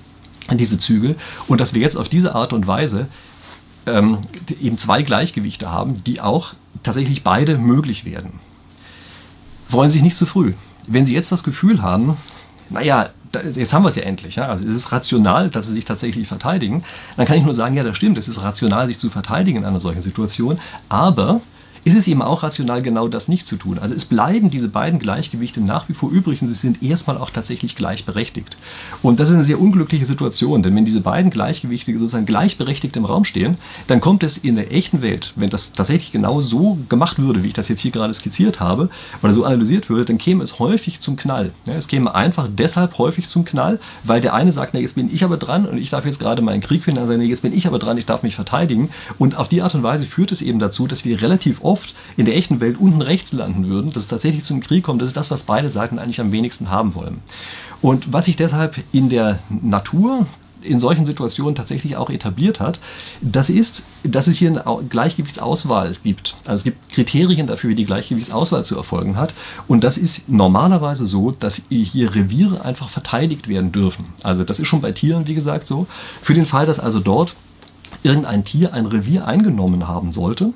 [0.55, 1.15] diese Züge,
[1.47, 3.07] und dass wir jetzt auf diese Art und Weise
[3.87, 4.19] ähm,
[4.61, 8.41] eben zwei Gleichgewichte haben, die auch tatsächlich beide möglich werden.
[9.69, 10.55] Freuen Sie sich nicht zu früh.
[10.87, 12.17] Wenn Sie jetzt das Gefühl haben,
[12.69, 13.11] naja,
[13.55, 14.49] jetzt haben wir es ja endlich, ja?
[14.49, 16.85] also es ist rational, dass sie sich tatsächlich verteidigen,
[17.17, 19.65] dann kann ich nur sagen, ja, das stimmt, es ist rational, sich zu verteidigen in
[19.65, 21.41] einer solchen Situation, aber
[21.85, 23.79] ist es eben auch rational, genau das nicht zu tun.
[23.79, 27.31] Also es bleiben diese beiden Gleichgewichte nach wie vor übrig und sie sind erstmal auch
[27.31, 28.57] tatsächlich gleichberechtigt.
[29.03, 33.05] Und das ist eine sehr unglückliche Situation, denn wenn diese beiden Gleichgewichte sozusagen gleichberechtigt im
[33.05, 37.19] Raum stehen, dann kommt es in der echten Welt, wenn das tatsächlich genau so gemacht
[37.19, 38.89] würde, wie ich das jetzt hier gerade skizziert habe,
[39.23, 41.53] oder so analysiert würde, dann käme es häufig zum Knall.
[41.67, 45.25] Es käme einfach deshalb häufig zum Knall, weil der eine sagt, na jetzt bin ich
[45.25, 47.79] aber dran und ich darf jetzt gerade meinen Krieg finden, also jetzt bin ich aber
[47.79, 48.91] dran, ich darf mich verteidigen.
[49.19, 51.72] Und auf die Art und Weise führt es eben dazu, dass wir relativ oft
[52.17, 55.01] in der echten Welt unten rechts landen würden, dass es tatsächlich zum Krieg kommt.
[55.01, 57.21] Das ist das, was beide Seiten eigentlich am wenigsten haben wollen.
[57.81, 60.27] Und was sich deshalb in der Natur
[60.63, 62.79] in solchen Situationen tatsächlich auch etabliert hat,
[63.21, 66.37] das ist, dass es hier eine Gleichgewichtsauswahl gibt.
[66.45, 69.35] Also es gibt Kriterien dafür, wie die Gleichgewichtsauswahl zu erfolgen hat.
[69.67, 74.07] Und das ist normalerweise so, dass hier Reviere einfach verteidigt werden dürfen.
[74.23, 75.87] Also das ist schon bei Tieren, wie gesagt, so.
[76.21, 77.35] Für den Fall, dass also dort
[78.03, 80.53] irgendein Tier ein Revier eingenommen haben sollte,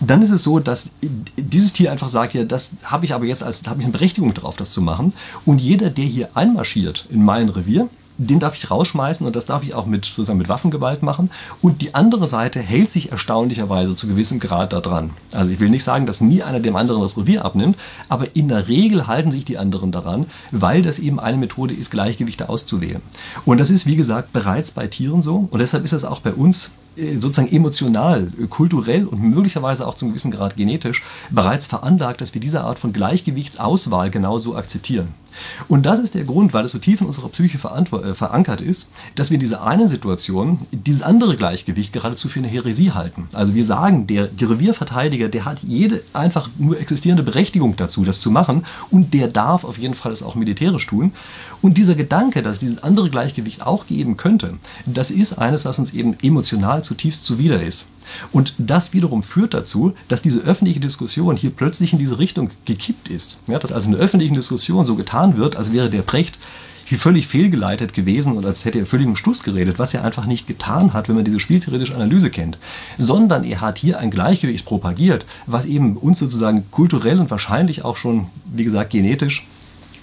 [0.00, 0.90] dann ist es so, dass
[1.36, 4.34] dieses Tier einfach sagt, ja, das habe ich aber jetzt als, habe ich eine Berechtigung
[4.34, 5.12] drauf, das zu machen.
[5.44, 9.62] Und jeder, der hier einmarschiert in mein Revier, den darf ich rausschmeißen und das darf
[9.62, 11.30] ich auch mit, sozusagen mit Waffengewalt machen.
[11.62, 15.10] Und die andere Seite hält sich erstaunlicherweise zu gewissem Grad daran.
[15.32, 18.48] Also ich will nicht sagen, dass nie einer dem anderen das Revier abnimmt, aber in
[18.48, 23.02] der Regel halten sich die anderen daran, weil das eben eine Methode ist, Gleichgewichte auszuwählen.
[23.44, 26.32] Und das ist, wie gesagt, bereits bei Tieren so und deshalb ist es auch bei
[26.32, 26.72] uns
[27.18, 32.40] sozusagen emotional, äh, kulturell und möglicherweise auch zum gewissen Grad genetisch bereits veranlagt, dass wir
[32.40, 35.14] diese Art von Gleichgewichtsauswahl genauso akzeptieren.
[35.68, 38.90] Und das ist der Grund, weil es so tief in unserer Psyche äh, verankert ist,
[39.14, 43.28] dass wir in dieser einen Situation dieses andere Gleichgewicht geradezu für eine Häresie halten.
[43.32, 48.30] Also wir sagen, der Revierverteidiger, der hat jede einfach nur existierende Berechtigung dazu, das zu
[48.30, 51.12] machen und der darf auf jeden Fall es auch militärisch tun.
[51.60, 54.54] Und dieser Gedanke, dass es dieses andere Gleichgewicht auch geben könnte,
[54.86, 57.86] das ist eines, was uns eben emotional zutiefst zuwider ist.
[58.32, 63.08] Und das wiederum führt dazu, dass diese öffentliche Diskussion hier plötzlich in diese Richtung gekippt
[63.08, 63.42] ist.
[63.46, 66.38] Ja, dass also in der öffentlichen Diskussion so getan wird, als wäre der Precht
[66.88, 70.24] hier völlig fehlgeleitet gewesen und als hätte er völlig im Stuss geredet, was er einfach
[70.24, 72.56] nicht getan hat, wenn man diese spieltheoretische Analyse kennt,
[72.96, 77.98] sondern er hat hier ein Gleichgewicht propagiert, was eben uns sozusagen kulturell und wahrscheinlich auch
[77.98, 79.46] schon, wie gesagt, genetisch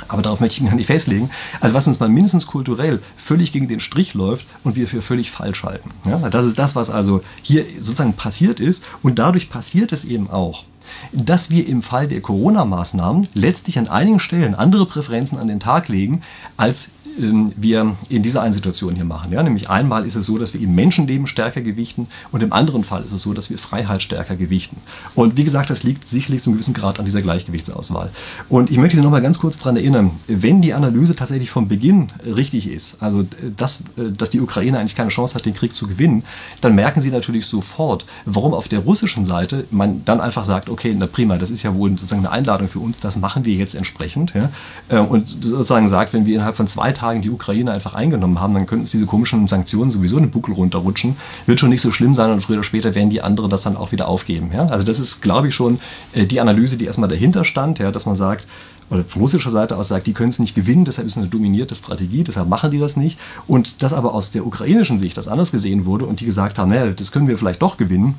[0.07, 1.29] aber darauf möchte ich mich gar nicht festlegen.
[1.59, 5.31] Also was uns mal mindestens kulturell völlig gegen den Strich läuft und wir für völlig
[5.31, 5.91] falsch halten.
[6.05, 8.83] Ja, das ist das, was also hier sozusagen passiert ist.
[9.03, 10.63] Und dadurch passiert es eben auch,
[11.11, 15.87] dass wir im Fall der Corona-Maßnahmen letztlich an einigen Stellen andere Präferenzen an den Tag
[15.87, 16.21] legen,
[16.57, 19.31] als wir in dieser einen Situation hier machen.
[19.31, 19.41] Ja?
[19.41, 23.03] Nämlich einmal ist es so, dass wir eben Menschenleben stärker gewichten und im anderen Fall
[23.03, 24.77] ist es so, dass wir Freiheit stärker gewichten.
[25.15, 28.11] Und wie gesagt, das liegt sicherlich zu einem gewissen Grad an dieser Gleichgewichtsauswahl.
[28.49, 31.67] Und ich möchte Sie noch mal ganz kurz daran erinnern, wenn die Analyse tatsächlich vom
[31.67, 33.25] Beginn richtig ist, also
[33.55, 36.23] dass, dass die Ukraine eigentlich keine Chance hat, den Krieg zu gewinnen,
[36.61, 40.95] dann merken Sie natürlich sofort, warum auf der russischen Seite man dann einfach sagt, okay,
[40.97, 43.75] na prima, das ist ja wohl sozusagen eine Einladung für uns, das machen wir jetzt
[43.75, 44.33] entsprechend.
[44.33, 44.49] Ja?
[44.89, 48.39] Äh, und sozusagen sagt, wenn wir innerhalb von zwei Tagen Tagen die Ukraine einfach eingenommen
[48.39, 51.17] haben, dann könnten es diese komischen Sanktionen sowieso den Buckel runterrutschen.
[51.45, 53.77] Wird schon nicht so schlimm sein und früher oder später werden die anderen das dann
[53.77, 54.49] auch wieder aufgeben.
[54.51, 54.65] Ja?
[54.67, 55.79] Also das ist, glaube ich, schon
[56.13, 58.47] äh, die Analyse, die erstmal dahinter stand, ja, dass man sagt,
[58.89, 61.27] oder von russischer Seite aus sagt, die können es nicht gewinnen, deshalb ist es eine
[61.27, 63.19] dominierte Strategie, deshalb machen die das nicht.
[63.45, 66.69] Und das aber aus der ukrainischen Sicht das anders gesehen wurde und die gesagt haben,
[66.69, 68.15] naja, das können wir vielleicht doch gewinnen.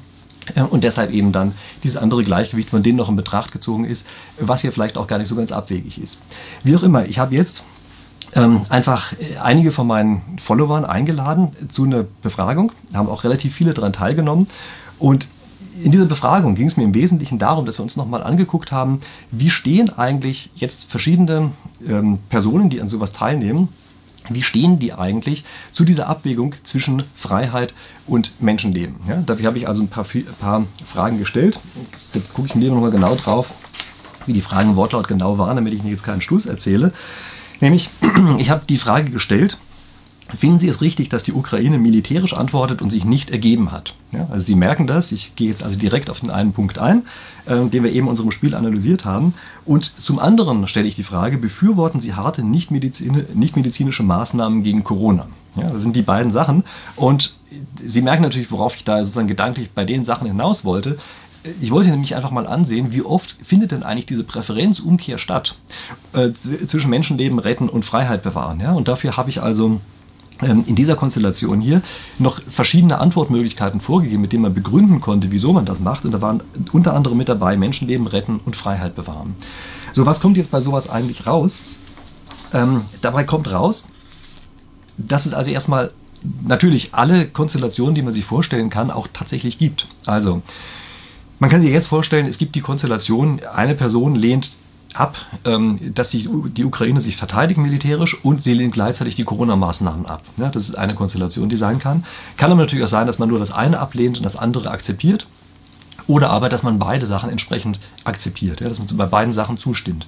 [0.55, 4.07] Äh, und deshalb eben dann dieses andere Gleichgewicht von denen noch in Betracht gezogen ist,
[4.38, 6.20] was hier vielleicht auch gar nicht so ganz abwegig ist.
[6.62, 7.64] Wie auch immer, ich habe jetzt
[8.37, 13.55] ähm, einfach äh, einige von meinen Followern eingeladen zu einer Befragung, da haben auch relativ
[13.55, 14.46] viele daran teilgenommen
[14.99, 15.29] und
[15.83, 19.01] in dieser Befragung ging es mir im Wesentlichen darum, dass wir uns nochmal angeguckt haben,
[19.31, 21.51] wie stehen eigentlich jetzt verschiedene
[21.87, 23.68] ähm, Personen, die an sowas teilnehmen,
[24.29, 27.75] wie stehen die eigentlich zu dieser Abwägung zwischen Freiheit
[28.07, 28.96] und Menschenleben?
[29.09, 31.61] Ja, dafür habe ich also ein paar, ein paar Fragen gestellt.
[32.12, 33.53] Da gucke ich mir nochmal genau drauf,
[34.27, 36.92] wie die Fragen Wortlaut genau waren, damit ich nicht jetzt keinen Schluss erzähle.
[37.61, 37.90] Nämlich,
[38.38, 39.59] ich habe die Frage gestellt,
[40.35, 43.95] Finden Sie es richtig, dass die Ukraine militärisch antwortet und sich nicht ergeben hat?
[44.11, 47.05] Ja, also Sie merken das, ich gehe jetzt also direkt auf den einen Punkt ein,
[47.47, 49.35] äh, den wir eben in unserem Spiel analysiert haben.
[49.64, 55.29] Und zum anderen stelle ich die Frage, befürworten Sie harte nichtmedizinische Maßnahmen gegen Corona?
[55.55, 56.64] Ja, das sind die beiden Sachen.
[56.97, 57.37] Und
[57.81, 60.99] Sie merken natürlich, worauf ich da sozusagen gedanklich bei den Sachen hinaus wollte
[61.61, 65.56] ich wollte nämlich einfach mal ansehen, wie oft findet denn eigentlich diese Präferenzumkehr statt
[66.12, 66.30] äh,
[66.66, 68.61] zwischen Menschenleben retten und Freiheit bewahren.
[68.61, 68.72] Ja?
[68.72, 69.80] Und dafür habe ich also
[70.42, 71.82] ähm, in dieser Konstellation hier
[72.18, 76.04] noch verschiedene Antwortmöglichkeiten vorgegeben, mit denen man begründen konnte, wieso man das macht.
[76.04, 79.35] Und da waren unter anderem mit dabei Menschenleben retten und Freiheit bewahren.
[79.94, 81.62] So, was kommt jetzt bei sowas eigentlich raus?
[82.52, 83.87] Ähm, dabei kommt raus,
[84.98, 85.90] dass es also erstmal
[86.46, 89.88] natürlich alle Konstellationen, die man sich vorstellen kann, auch tatsächlich gibt.
[90.06, 90.42] Also
[91.38, 94.51] Man kann sich jetzt vorstellen, es gibt die Konstellation, eine Person lehnt
[94.94, 100.22] ab, ähm, dass die, Ukraine sich verteidigt militärisch und sie lehnt gleichzeitig die Corona-Maßnahmen ab.
[100.37, 102.05] Das ist eine Konstellation, die sein kann.
[102.37, 105.29] Kann aber natürlich auch sein, dass man nur das eine ablehnt und das andere akzeptiert.
[106.07, 110.07] Oder aber, dass man beide Sachen entsprechend akzeptiert, dass man bei beiden Sachen zustimmt.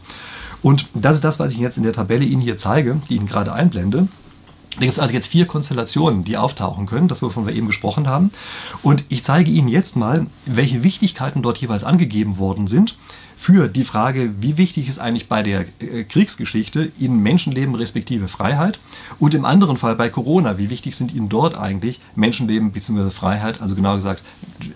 [0.63, 3.21] Und das ist das, was ich jetzt in der Tabelle Ihnen hier zeige, die ich
[3.21, 4.09] Ihnen gerade einblende.
[4.79, 8.07] Da gibt es also jetzt vier Konstellationen, die auftauchen können, das wovon wir eben gesprochen
[8.07, 8.31] haben.
[8.83, 12.97] Und ich zeige Ihnen jetzt mal, welche Wichtigkeiten dort jeweils angegeben worden sind
[13.37, 18.79] für die Frage, wie wichtig ist eigentlich bei der äh, Kriegsgeschichte Ihnen Menschenleben respektive Freiheit
[19.19, 23.11] und im anderen Fall bei Corona, wie wichtig sind Ihnen dort eigentlich Menschenleben bzw.
[23.11, 24.23] Freiheit, also genau gesagt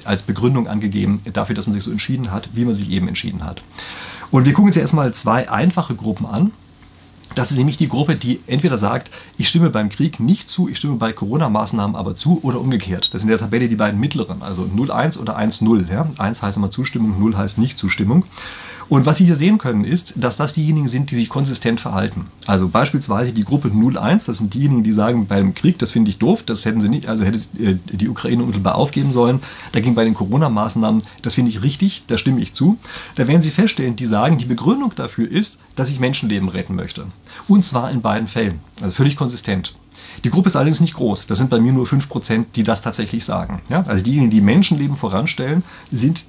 [0.05, 3.45] als Begründung angegeben dafür, dass man sich so entschieden hat, wie man sich eben entschieden
[3.45, 3.63] hat.
[4.33, 6.51] Und wir gucken uns ja erstmal zwei einfache Gruppen an.
[7.35, 10.77] Das ist nämlich die Gruppe, die entweder sagt, ich stimme beim Krieg nicht zu, ich
[10.77, 13.15] stimme bei Corona-Maßnahmen aber zu oder umgekehrt.
[13.15, 15.91] Das sind in der Tabelle die beiden mittleren, also 0,1 oder 1,0.
[15.91, 16.09] Ja?
[16.19, 18.27] 1 heißt immer Zustimmung, 0 heißt Nicht-Zustimmung.
[18.93, 22.27] Und was Sie hier sehen können, ist, dass das diejenigen sind, die sich konsistent verhalten.
[22.45, 26.19] Also beispielsweise die Gruppe 01, das sind diejenigen, die sagen, beim Krieg, das finde ich
[26.19, 29.41] doof, das hätten sie nicht, also hätte äh, die Ukraine unmittelbar aufgeben sollen.
[29.73, 32.77] Dagegen bei den Corona-Maßnahmen, das finde ich richtig, da stimme ich zu.
[33.15, 37.07] Da werden Sie feststellen, die sagen, die Begründung dafür ist, dass ich Menschenleben retten möchte.
[37.49, 38.61] Und zwar in beiden Fällen.
[38.83, 39.75] Also völlig konsistent.
[40.23, 41.29] Die Gruppe ist allerdings nicht groß.
[41.29, 43.63] Das sind bei mir nur 5%, die das tatsächlich sagen.
[43.71, 43.85] Ja?
[43.87, 46.27] Also diejenigen, die Menschenleben voranstellen, sind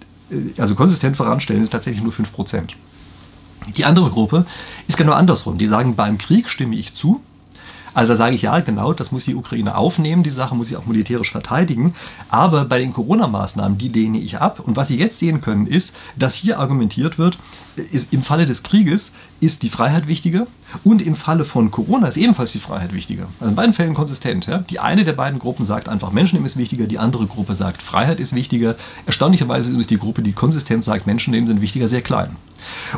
[0.58, 2.70] also konsistent voranstellen, ist tatsächlich nur 5%.
[3.78, 4.46] Die andere Gruppe
[4.88, 5.58] ist genau andersrum.
[5.58, 7.22] Die sagen, beim Krieg stimme ich zu.
[7.94, 10.78] Also da sage ich ja, genau, das muss die Ukraine aufnehmen, die Sache muss sie
[10.78, 11.96] auch militärisch verteidigen.
[12.30, 14.60] Aber bei den Corona-Maßnahmen, die lehne ich ab.
[14.60, 17.38] Und was Sie jetzt sehen können, ist, dass hier argumentiert wird,
[17.76, 20.48] ist, im Falle des Krieges ist die Freiheit wichtiger
[20.84, 23.28] und im Falle von Corona ist ebenfalls die Freiheit wichtiger.
[23.40, 24.46] Also in beiden Fällen konsistent.
[24.46, 24.60] Ja?
[24.60, 28.20] Die eine der beiden Gruppen sagt einfach, Menschenleben ist wichtiger, die andere Gruppe sagt, Freiheit
[28.20, 28.76] ist wichtiger.
[29.06, 32.36] Erstaunlicherweise ist die Gruppe, die konsistent sagt, Menschenleben sind wichtiger, sehr klein.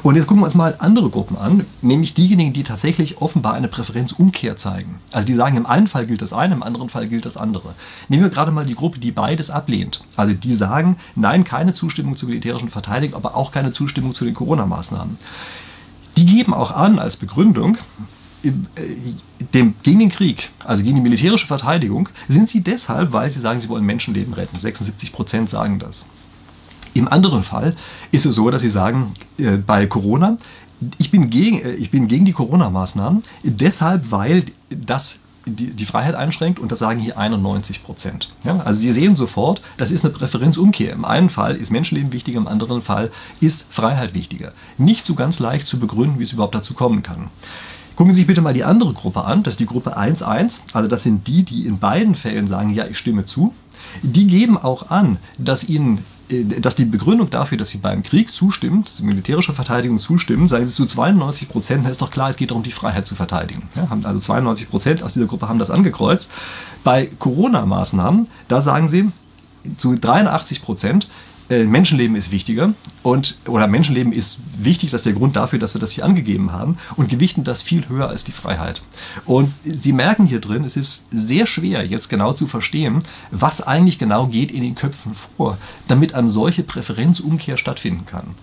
[0.03, 3.67] Und jetzt gucken wir uns mal andere Gruppen an, nämlich diejenigen, die tatsächlich offenbar eine
[3.67, 4.99] Präferenzumkehr zeigen.
[5.11, 7.75] Also die sagen, im einen Fall gilt das eine, im anderen Fall gilt das andere.
[8.09, 10.03] Nehmen wir gerade mal die Gruppe, die beides ablehnt.
[10.15, 14.33] Also die sagen, nein, keine Zustimmung zur militärischen Verteidigung, aber auch keine Zustimmung zu den
[14.33, 15.17] Corona-Maßnahmen.
[16.17, 17.77] Die geben auch an als Begründung,
[18.43, 18.51] äh,
[19.53, 23.59] dem, gegen den Krieg, also gegen die militärische Verteidigung, sind sie deshalb, weil sie sagen,
[23.59, 24.57] sie wollen Menschenleben retten.
[24.57, 26.05] 76 Prozent sagen das.
[26.95, 27.75] Im anderen Fall
[28.11, 30.37] ist es so, dass sie sagen, äh, bei Corona,
[30.97, 36.15] ich bin gegen, äh, ich bin gegen die Corona-Maßnahmen, deshalb, weil das die, die Freiheit
[36.15, 38.31] einschränkt und das sagen hier 91 Prozent.
[38.45, 40.93] Ja, also Sie sehen sofort, das ist eine Präferenzumkehr.
[40.93, 44.53] Im einen Fall ist Menschenleben wichtiger, im anderen Fall ist Freiheit wichtiger.
[44.77, 47.27] Nicht so ganz leicht zu begründen, wie es überhaupt dazu kommen kann.
[47.97, 50.61] Gucken Sie sich bitte mal die andere Gruppe an, das ist die Gruppe 1.1.
[50.73, 53.53] Also das sind die, die in beiden Fällen sagen, ja, ich stimme zu.
[54.01, 56.03] Die geben auch an, dass ihnen
[56.59, 60.85] dass die Begründung dafür, dass sie beim Krieg sie militärische Verteidigung zustimmen, sagen sie zu
[60.85, 63.63] 92 Prozent, ist doch klar, es geht darum, die Freiheit zu verteidigen.
[63.75, 66.31] Ja, also 92 Prozent aus dieser Gruppe haben das angekreuzt.
[66.83, 69.11] Bei Corona-Maßnahmen, da sagen sie
[69.77, 75.13] zu 83 Prozent, äh, Menschenleben ist wichtiger und oder Menschenleben ist wichtig, das ist der
[75.13, 78.31] Grund dafür, dass wir das hier angegeben haben und gewichten das viel höher als die
[78.31, 78.81] Freiheit.
[79.25, 83.99] Und Sie merken hier drin, es ist sehr schwer jetzt genau zu verstehen, was eigentlich
[83.99, 88.35] genau geht in den Köpfen vor, damit eine solche Präferenzumkehr stattfinden kann.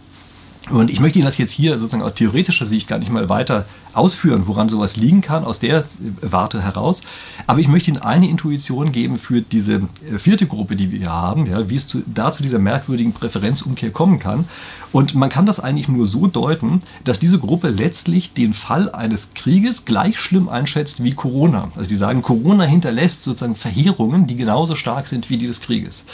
[0.70, 3.66] Und ich möchte Ihnen das jetzt hier sozusagen aus theoretischer Sicht gar nicht mal weiter
[3.94, 5.84] ausführen, woran sowas liegen kann, aus der
[6.20, 7.02] Warte heraus.
[7.48, 9.82] Aber ich möchte Ihnen eine Intuition geben für diese
[10.18, 13.90] vierte Gruppe, die wir hier haben, ja, wie es zu, da zu dieser merkwürdigen Präferenzumkehr
[13.90, 14.48] kommen kann.
[14.92, 19.34] Und man kann das eigentlich nur so deuten, dass diese Gruppe letztlich den Fall eines
[19.34, 21.72] Krieges gleich schlimm einschätzt wie Corona.
[21.74, 26.06] Also die sagen, Corona hinterlässt sozusagen Verheerungen, die genauso stark sind wie die des Krieges.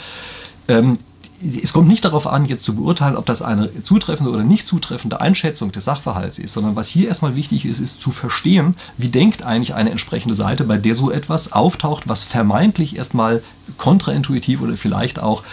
[1.63, 5.21] Es kommt nicht darauf an, jetzt zu beurteilen, ob das eine zutreffende oder nicht zutreffende
[5.21, 9.43] Einschätzung des Sachverhalts ist, sondern was hier erstmal wichtig ist, ist zu verstehen, wie denkt
[9.43, 13.41] eigentlich eine entsprechende Seite, bei der so etwas auftaucht, was vermeintlich erstmal
[13.77, 15.43] kontraintuitiv oder vielleicht auch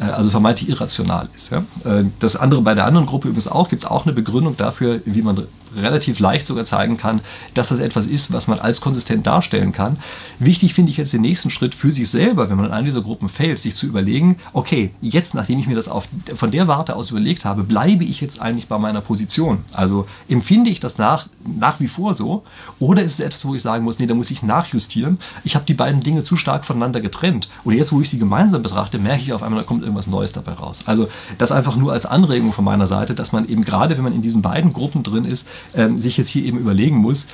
[0.00, 1.50] äh, also vermeintlich irrational ist.
[1.50, 1.64] Ja?
[1.84, 5.00] Äh, das andere bei der anderen Gruppe übrigens auch, gibt es auch eine Begründung dafür,
[5.04, 7.20] wie man relativ leicht sogar zeigen kann,
[7.54, 9.98] dass das etwas ist, was man als konsistent darstellen kann.
[10.38, 13.28] Wichtig finde ich jetzt den nächsten Schritt für sich selber, wenn man einer dieser Gruppen
[13.28, 17.10] fällt, sich zu überlegen, okay, jetzt nachdem ich mir das auf, von der Warte aus
[17.10, 19.64] überlegt habe, bleibe ich jetzt eigentlich bei meiner Position?
[19.72, 22.44] Also empfinde ich das nach, nach wie vor so
[22.78, 25.18] oder ist es etwas, wo ich sagen muss, nee, da muss ich nachjustieren.
[25.44, 28.62] Ich habe die beiden Dinge zu stark voneinander getrennt und jetzt, wo ich sie gemeinsam
[28.62, 30.84] betrachte, merke ich auf einmal, da kommt irgendwas Neues dabei raus.
[30.86, 34.14] Also das einfach nur als Anregung von meiner Seite, dass man eben gerade, wenn man
[34.14, 37.28] in diesen beiden Gruppen drin ist, ähm, sich jetzt hier eben überlegen muss,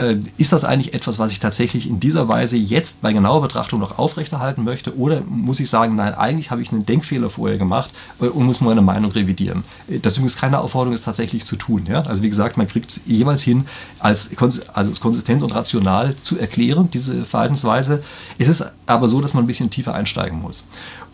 [0.00, 3.80] äh, ist das eigentlich etwas, was ich tatsächlich in dieser Weise jetzt bei genauer Betrachtung
[3.80, 4.96] noch aufrechterhalten möchte?
[4.96, 7.90] Oder muss ich sagen, nein, eigentlich habe ich einen Denkfehler vorher gemacht
[8.20, 9.64] äh, und muss meine Meinung revidieren?
[9.88, 11.86] Äh, das ist übrigens keine Aufforderung, es tatsächlich zu tun.
[11.86, 12.02] Ja?
[12.02, 13.66] Also wie gesagt, man kriegt es jeweils hin,
[13.98, 18.02] als, also als konsistent und rational zu erklären, diese Verhaltensweise.
[18.38, 20.66] Es ist aber so, dass man ein bisschen tiefer einsteigen muss.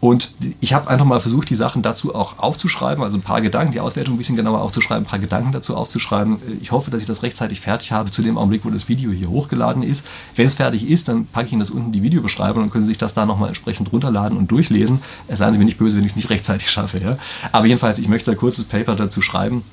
[0.07, 3.73] Und ich habe einfach mal versucht, die Sachen dazu auch aufzuschreiben, also ein paar Gedanken,
[3.73, 6.37] die Auswertung ein bisschen genauer aufzuschreiben, ein paar Gedanken dazu aufzuschreiben.
[6.62, 9.29] Ich hoffe, dass ich das rechtzeitig fertig habe zu dem Augenblick, wo das Video hier
[9.29, 10.07] hochgeladen ist.
[10.37, 12.85] Wenn es fertig ist, dann packe ich Ihnen das unten in die Videobeschreibung und können
[12.85, 15.03] Sie sich das da nochmal entsprechend runterladen und durchlesen.
[15.29, 16.99] Seien Sie mir nicht böse, wenn ich es nicht rechtzeitig schaffe.
[16.99, 17.19] Ja?
[17.51, 19.64] Aber jedenfalls, ich möchte ein kurzes Paper dazu schreiben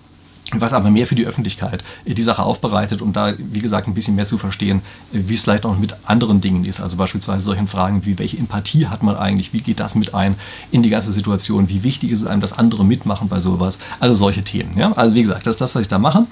[0.62, 4.16] was aber mehr für die Öffentlichkeit die Sache aufbereitet, um da, wie gesagt, ein bisschen
[4.16, 6.82] mehr zu verstehen, wie es vielleicht auch mit anderen Dingen ist.
[6.82, 10.36] Also beispielsweise solchen Fragen wie, welche Empathie hat man eigentlich, wie geht das mit ein
[10.72, 13.80] in die ganze Situation, wie wichtig ist es einem, dass andere mitmachen bei sowas.
[14.00, 14.78] Also solche Themen.
[14.78, 14.92] Ja?
[14.94, 16.26] Also wie gesagt, das ist das, was ich da mache.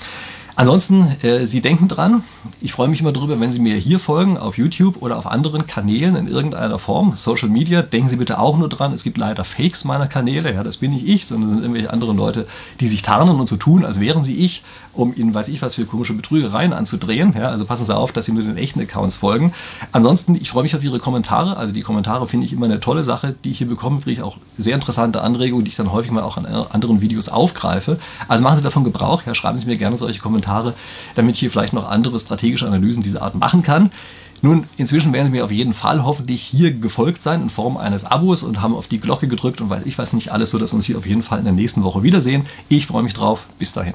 [0.61, 2.23] Ansonsten, äh, Sie denken dran,
[2.61, 5.65] ich freue mich immer darüber, wenn Sie mir hier folgen, auf YouTube oder auf anderen
[5.65, 7.81] Kanälen in irgendeiner Form, Social Media.
[7.81, 10.91] Denken Sie bitte auch nur dran, es gibt leider Fakes meiner Kanäle, ja, das bin
[10.91, 12.45] nicht ich, sondern sind irgendwelche anderen Leute,
[12.79, 14.61] die sich tarnen und so tun, als wären sie ich,
[14.93, 17.33] um Ihnen weiß ich was für komische Betrügereien anzudrehen.
[17.37, 19.53] Ja, also passen Sie auf, dass Sie nur den echten Accounts folgen.
[19.91, 21.57] Ansonsten, ich freue mich auf Ihre Kommentare.
[21.57, 24.21] Also die Kommentare finde ich immer eine tolle Sache, die ich hier bekomme, finde ich
[24.21, 27.99] auch sehr interessante Anregungen, die ich dann häufig mal auch an anderen Videos aufgreife.
[28.27, 30.73] Also machen Sie davon Gebrauch, ja, schreiben Sie mir gerne solche Kommentare
[31.15, 33.91] damit ich hier vielleicht noch andere strategische Analysen dieser Art machen kann.
[34.43, 38.05] Nun, inzwischen werden Sie mir auf jeden Fall hoffentlich hier gefolgt sein in Form eines
[38.05, 40.73] Abos und haben auf die Glocke gedrückt und weiß ich was nicht alles, so dass
[40.73, 42.47] wir uns hier auf jeden Fall in der nächsten Woche wiedersehen.
[42.67, 43.45] Ich freue mich drauf.
[43.59, 43.93] Bis dahin.